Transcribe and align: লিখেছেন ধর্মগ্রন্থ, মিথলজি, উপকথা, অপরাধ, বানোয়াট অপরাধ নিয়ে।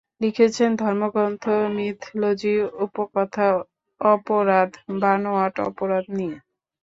লিখেছেন 0.21 0.69
ধর্মগ্রন্থ, 0.81 1.43
মিথলজি, 1.75 2.55
উপকথা, 2.85 3.47
অপরাধ, 4.01 4.69
বানোয়াট 5.01 5.55
অপরাধ 5.69 6.05
নিয়ে। 6.17 6.37